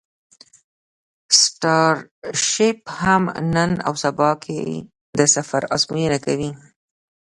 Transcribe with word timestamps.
سټارشیپ 1.41 2.79
هم 3.01 3.23
نن 3.53 3.71
او 3.87 3.93
سبا 4.03 4.31
کې 4.43 4.59
د 5.17 5.19
سفر 5.35 5.61
ازموینه 5.75 6.17
کوي. 6.25 6.51